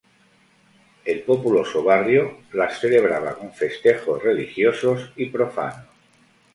[1.05, 5.85] El populoso barrio las celebraba con festejos religiosos y profanos.